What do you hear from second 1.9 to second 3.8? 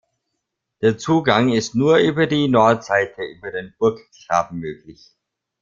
über die Nordseite über den